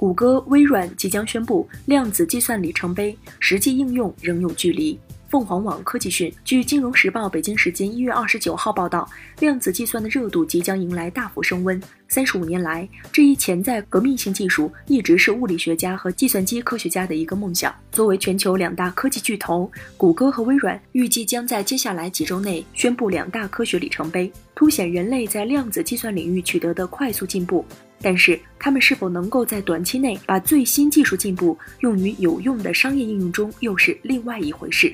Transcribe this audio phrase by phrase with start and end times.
[0.00, 4.98] 谷歌、微软即将宣布量子计算里程碑，实际应用仍有距离。
[5.28, 9.06] 凤凰网科技讯，据《金融时报》北京时间一月二十九号报道，
[9.40, 11.78] 量子计算的热度即将迎来大幅升温。
[12.12, 17.72] 三十五年来，这一潜在革命性技术一直是物理学家和计算机科学家的一个梦想。
[17.92, 27.64] 作为全球两大科技巨头，谷歌和微软预计将在接下来几周内宣布两大科学里程碑，凸显人类在量子计算领域取得的快速进步。
[28.02, 34.92] 但是，他们是否能够在短期内把最新技术进步用于有用的商业应用中，又是另外一回事。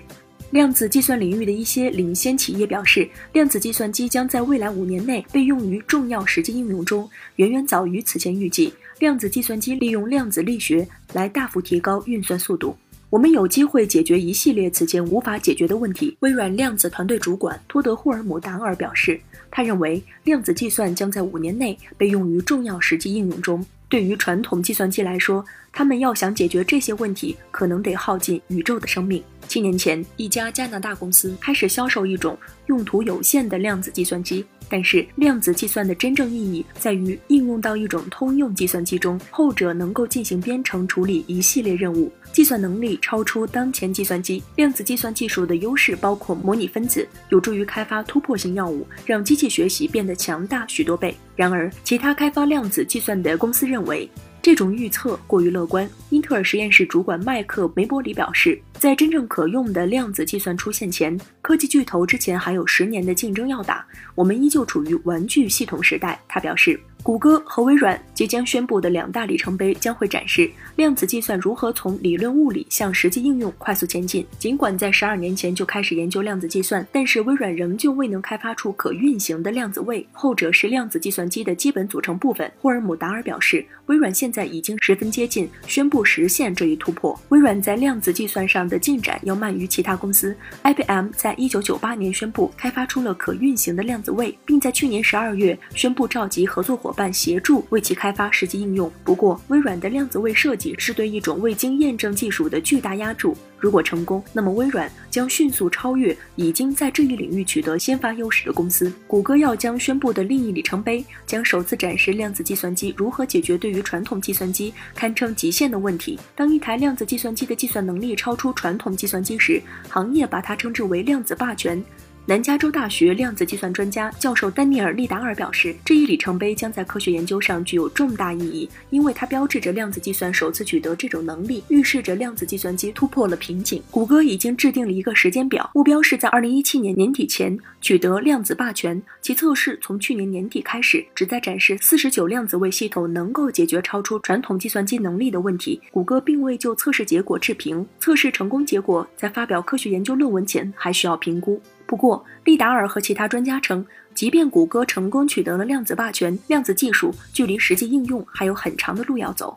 [0.52, 8.72] 量子计算领域的一些领先企业表示，量子计算机将在未来五年内被用于重要实际应用中，远远早于此前预计。
[9.00, 12.76] 量子计算机利用量子力学来大幅提高运算速度。
[13.10, 16.16] 我们有机会解决一系列此前无法解决的问题。
[16.20, 23.64] 微软量子团队主管托德·霍尔姆达尔表示，他认为量子计算将在五年内被用于重要实际应用中。
[23.88, 29.22] 对于传统计算机来说，他们要想解决这些问题，可能得耗尽宇宙的生命。
[29.46, 34.44] 七年前，一家加拿大公司开始销售一种用途有限的量子计算机。
[34.68, 44.42] 但是，量子计算的真正意义在于应用到一种通用计算机中，后者能够进行编程处理一系列任务，计算能力超出当前计算机。
[44.56, 51.14] 量子计算技术的优势包括模拟分子，有助于开发突破性药物，让机器学习变得强大许多倍。
[51.34, 54.08] 然而，其他开发量子计算的公司认为。
[54.42, 55.90] 这种预测过于乐观。
[56.10, 63.84] 英特尔实验室主管麦克梅伯里表示，在真正可用的量子计算出现前，科技巨头之前还有十年的竞争要打。
[64.14, 66.78] 我们依旧处于玩具系统时代，他表示。
[67.06, 74.26] 谷歌和微软即将宣布的两大里程碑将会展示量子计算如何从理论物理向实际应用快速前进。
[74.40, 82.50] 尽管在十二年前就开始研究量子计算，但是微软仍旧未能开发出可运行的量子位，后者是量子计算机的基本组成部分。
[82.60, 87.16] 霍尔姆达尔表示，微软现在已经十分接近宣布实现这一突破。
[87.28, 90.36] 微软在量子计算上的进展要慢于其他公司。
[90.64, 96.95] IBM 在一九九八年宣布开发出了可运行的量子位，并在去年十二月宣布召集合作伙伴。
[96.96, 98.90] 伴协助为其开发实际应用。
[99.04, 103.36] 不过，微软的量子位设计是对一种未经验证技术的巨大压注。
[103.58, 108.92] 如果成功，那么微软将迅速超越已经在这一领域取得先发优势的公司。
[109.06, 116.18] 谷歌要将宣布的另一里程碑，将首次展示量子计算机如何解决对于传统计算机堪称极限的问题。
[116.34, 121.82] 当一台量子计算机的计算能力超出传统计算机时，行业把它称之为量子霸权。
[122.28, 133.80] 南加州大学量子计算专家教授丹尼尔·利达尔表示，这一里程碑将在科学研究上具有重大意义，因为它标志着量子计算首次取得这种能力，预示着量子计算机突破了瓶颈。
[133.92, 139.00] 谷歌已经制定了一个时间表，目标是在2017年年底前取得量子霸权。
[139.22, 145.80] 其测试从去年年底开始，旨在展示49量子位系统能够解决超出传统计算机能力的问题。
[145.92, 151.62] 谷歌并未就测试结果置评，测试成功结果在发表科学研究论文前还需要评估。
[151.86, 159.54] 不过，利达尔和其他专家称，即便谷歌成功取得了量子霸权，量子技术距离实际应用还有很长的路要走。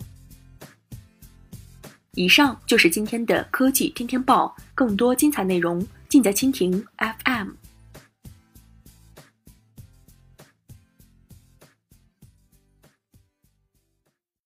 [2.14, 7.50] 以上就是今天的科技天天报，更多精彩内容尽在蜻蜓 FM。